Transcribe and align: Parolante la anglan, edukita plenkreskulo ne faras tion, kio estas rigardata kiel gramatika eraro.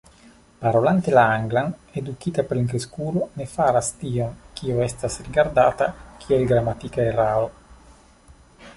Parolante 0.61 1.11
la 1.15 1.25
anglan, 1.33 1.69
edukita 2.01 2.45
plenkreskulo 2.53 3.27
ne 3.41 3.47
faras 3.53 3.91
tion, 4.01 4.35
kio 4.61 4.81
estas 4.89 5.21
rigardata 5.29 5.93
kiel 6.25 6.51
gramatika 6.55 7.09
eraro. 7.15 7.49